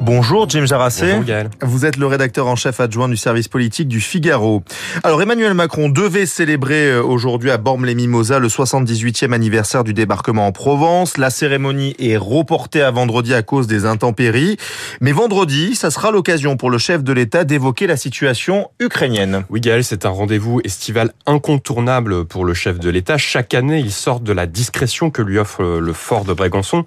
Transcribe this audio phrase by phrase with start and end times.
[0.00, 1.06] Bonjour Jim Jarassé.
[1.10, 1.50] Bonjour Gaël.
[1.60, 4.62] Vous êtes le rédacteur en chef adjoint du service politique du Figaro.
[5.02, 10.52] Alors Emmanuel Macron devait célébrer euh, aujourd'hui à Bormes-les-Mimosas le 78e anniversaire du débarquement en
[10.52, 11.18] Provence.
[11.18, 14.56] La cérémonie est reportée à vendredi à cause des intempéries.
[15.00, 19.44] Mais vendredi, ça sera l'occasion pour le chef de l'État d'évoquer la situation ukrainienne.
[19.50, 23.18] Oui Gaël, c'est un rendez-vous estival incontournable pour le chef de l'État.
[23.18, 26.86] Chaque année, il sort de la discrétion que lui offre le fort de Brégançon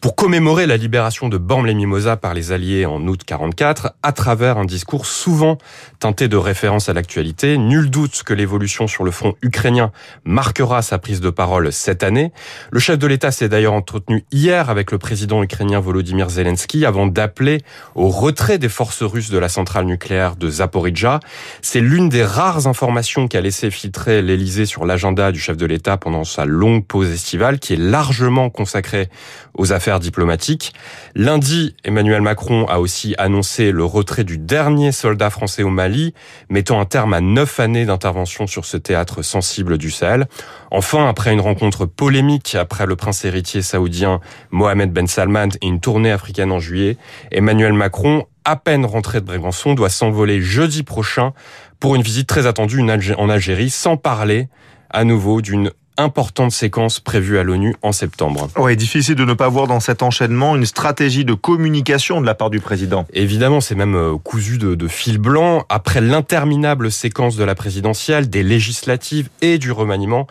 [0.00, 4.64] pour commémorer la libération de Bormes-les-Mimosas par les Alliés en août 44 à travers un
[4.64, 5.58] discours souvent
[6.00, 7.58] teinté de référence à l'actualité.
[7.58, 9.92] Nul doute que l'évolution sur le front ukrainien
[10.24, 12.32] marquera sa prise de parole cette année.
[12.70, 17.06] Le chef de l'État s'est d'ailleurs entretenu hier avec le président ukrainien Volodymyr Zelensky avant
[17.06, 17.62] d'appeler
[17.94, 21.20] au retrait des forces russes de la centrale nucléaire de Zaporizhia.
[21.62, 25.96] C'est l'une des rares informations qu'a laissé filtrer l'Élysée sur l'agenda du chef de l'État
[25.96, 29.08] pendant sa longue pause estivale qui est largement consacrée
[29.54, 30.72] aux affaires diplomatiques.
[31.14, 32.33] Lundi, Emmanuel Macron
[32.68, 36.14] a aussi annoncé le retrait du dernier soldat français au Mali,
[36.48, 40.26] mettant un terme à neuf années d'intervention sur ce théâtre sensible du Sahel.
[40.70, 45.80] Enfin, après une rencontre polémique après le prince héritier saoudien Mohamed Ben Salman et une
[45.80, 46.96] tournée africaine en juillet,
[47.30, 51.32] Emmanuel Macron à peine rentré de Brégançon, doit s'envoler jeudi prochain
[51.80, 54.48] pour une visite très attendue en Algérie, sans parler
[54.90, 58.48] à nouveau d'une importante séquence prévue à l'ONU en septembre.
[58.56, 62.34] Oui, difficile de ne pas voir dans cet enchaînement une stratégie de communication de la
[62.34, 63.06] part du président.
[63.12, 65.64] Évidemment, c'est même euh, cousu de, de fil blanc.
[65.68, 70.26] Après l'interminable séquence de la présidentielle, des législatives et du remaniement,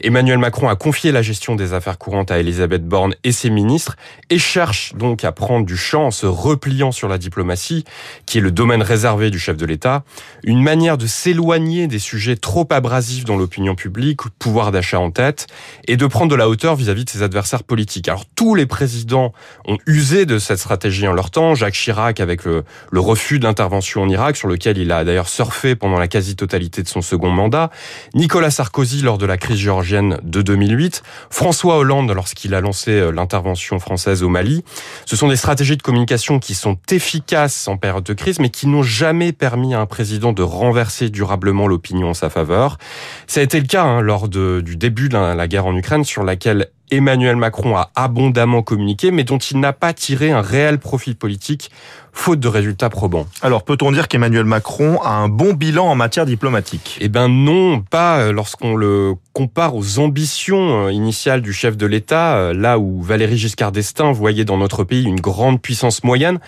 [0.00, 3.96] Emmanuel Macron a confié la gestion des affaires courantes à Elisabeth Borne et ses ministres
[4.28, 7.84] et cherche donc à prendre du champ en se repliant sur la diplomatie,
[8.26, 10.04] qui est le domaine réservé du chef de l'État.
[10.44, 15.46] Une manière de s'éloigner des sujets trop abrasifs dans l'opinion publique, pouvoir d'achat en tête,
[15.86, 18.08] et de prendre de la hauteur vis-à-vis de ses adversaires politiques.
[18.08, 19.32] Alors tous les présidents
[19.66, 21.54] ont usé de cette stratégie en leur temps.
[21.54, 25.98] Jacques Chirac avec le, refus d'intervention en Irak, sur lequel il a d'ailleurs surfé pendant
[25.98, 27.70] la quasi-totalité de son second mandat.
[28.14, 31.02] Nicolas Sarkozy lors de la crise géorgienne de 2008.
[31.30, 34.64] François Hollande lorsqu'il a lancé euh, l'intervention française au Mali.
[35.04, 38.66] Ce sont des stratégies de communication qui sont efficaces en période de crise, mais qui
[38.66, 42.78] n'ont jamais permis à un président de renverser durablement l'opinion en sa faveur.
[43.26, 45.76] Ça a été le cas hein, lors de, du début début de la guerre en
[45.76, 50.40] Ukraine sur laquelle Emmanuel Macron a abondamment communiqué, mais dont il n'a pas tiré un
[50.40, 51.70] réel profit politique,
[52.16, 53.26] faute de résultats probants.
[53.42, 56.98] Alors peut-on dire qu'Emmanuel Macron a un bon bilan en matière diplomatique?
[57.00, 61.86] Eh ben non, pas euh, lorsqu'on le compare aux ambitions euh, initiales du chef de
[61.86, 66.40] l'État, euh, là où Valéry Giscard d'Estaing voyait dans notre pays une grande puissance moyenne.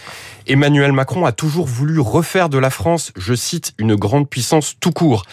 [0.47, 4.93] Emmanuel Macron a toujours voulu refaire de la France, je cite, une grande puissance tout
[4.93, 5.25] court.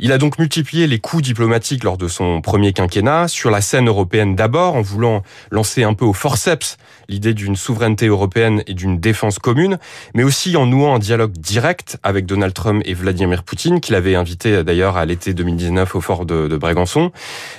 [0.00, 3.86] Il a donc multiplié les coups diplomatiques lors de son premier quinquennat, sur la scène
[3.86, 5.22] européenne d'abord, en voulant
[5.52, 6.76] lancer un peu au forceps
[7.08, 9.78] l'idée d'une souveraineté européenne et d'une défense commune,
[10.14, 14.14] mais aussi en nouant un dialogue direct avec Donald Trump et Vladimir Poutine, qu'il avait
[14.14, 17.12] invité d'ailleurs à l'été 2019 au fort de, de Brégançon.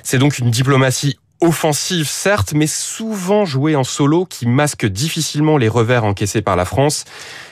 [0.03, 5.69] C'est donc une diplomatie offensive certes, mais souvent jouée en solo qui masque difficilement les
[5.69, 7.05] revers encaissés par la France.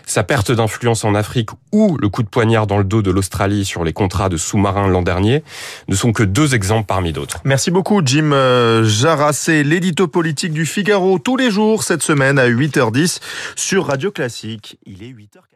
[0.06, 3.64] Sa perte d'influence en Afrique ou le coup de poignard dans le dos de l'Australie
[3.64, 5.44] sur les contrats de sous-marins l'an dernier
[5.88, 7.40] ne sont que deux exemples parmi d'autres.
[7.46, 12.50] Merci beaucoup Jim euh, Jarassé, l'édito politique du Figaro tous les jours cette semaine à
[12.50, 13.20] 8h10
[13.56, 14.78] sur Radio Classique.
[14.86, 15.53] Il est 8h.